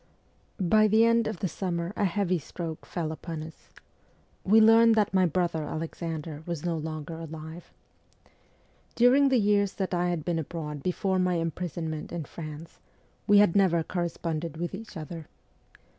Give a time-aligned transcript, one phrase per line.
[0.59, 3.69] By the end of the summer a heavy stroke fell upon us.
[4.43, 5.13] We learned that.
[5.13, 7.71] my brother Alexander was no longer alive.
[8.95, 12.25] "During the years that I had been abroad before my WESTERN EUROPE 307 imprisonment in
[12.25, 12.79] France,
[13.27, 15.27] we had never corresponded with each other.